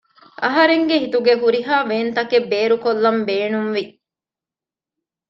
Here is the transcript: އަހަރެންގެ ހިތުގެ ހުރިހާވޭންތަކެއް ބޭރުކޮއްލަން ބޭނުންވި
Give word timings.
އަހަރެންގެ 0.43 0.95
ހިތުގެ 1.03 1.33
ހުރިހާވޭންތަކެއް 1.41 2.47
ބޭރުކޮއްލަން 2.51 3.21
ބޭނުންވި 3.27 3.83